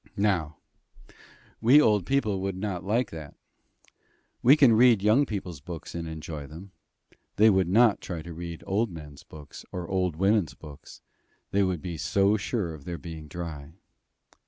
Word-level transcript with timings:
Now, 0.17 0.57
we 1.61 1.79
old 1.79 2.07
people 2.07 2.41
would 2.41 2.57
not 2.57 2.83
like 2.83 3.11
that. 3.11 3.35
We 4.41 4.57
can 4.57 4.73
read 4.73 5.03
young 5.03 5.27
people's 5.27 5.61
books 5.61 5.93
and 5.93 6.07
enjoy 6.07 6.47
them: 6.47 6.71
they 7.35 7.51
would 7.51 7.67
not 7.67 8.01
try 8.01 8.23
to 8.23 8.33
read 8.33 8.63
old 8.65 8.89
men's 8.89 9.21
books 9.21 9.63
or 9.71 9.87
old 9.87 10.15
women's 10.15 10.55
books; 10.55 11.01
they 11.51 11.61
would 11.61 11.83
be 11.83 11.97
so 11.97 12.35
sure 12.35 12.73
of 12.73 12.83
their 12.85 12.97
being 12.97 13.27
dry. 13.27 13.73